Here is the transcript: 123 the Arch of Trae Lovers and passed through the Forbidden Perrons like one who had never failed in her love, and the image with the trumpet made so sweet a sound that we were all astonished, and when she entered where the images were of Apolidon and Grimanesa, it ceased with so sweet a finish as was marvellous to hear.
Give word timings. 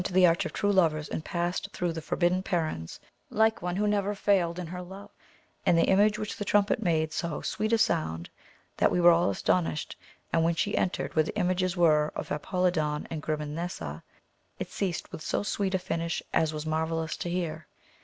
123 0.03 0.19
the 0.19 0.27
Arch 0.27 0.45
of 0.47 0.51
Trae 0.51 0.73
Lovers 0.73 1.09
and 1.09 1.23
passed 1.23 1.69
through 1.73 1.93
the 1.93 2.01
Forbidden 2.01 2.41
Perrons 2.41 2.97
like 3.29 3.61
one 3.61 3.75
who 3.75 3.83
had 3.83 3.91
never 3.91 4.15
failed 4.15 4.57
in 4.57 4.65
her 4.65 4.81
love, 4.81 5.11
and 5.63 5.77
the 5.77 5.83
image 5.83 6.17
with 6.17 6.35
the 6.39 6.43
trumpet 6.43 6.81
made 6.81 7.13
so 7.13 7.39
sweet 7.41 7.71
a 7.71 7.77
sound 7.77 8.27
that 8.77 8.89
we 8.91 8.99
were 8.99 9.11
all 9.11 9.29
astonished, 9.29 9.95
and 10.33 10.43
when 10.43 10.55
she 10.55 10.75
entered 10.75 11.15
where 11.15 11.21
the 11.25 11.37
images 11.37 11.77
were 11.77 12.11
of 12.15 12.31
Apolidon 12.31 13.05
and 13.11 13.21
Grimanesa, 13.21 14.01
it 14.57 14.71
ceased 14.71 15.11
with 15.11 15.21
so 15.21 15.43
sweet 15.43 15.75
a 15.75 15.77
finish 15.77 16.23
as 16.33 16.51
was 16.51 16.65
marvellous 16.65 17.15
to 17.17 17.29
hear. 17.29 17.67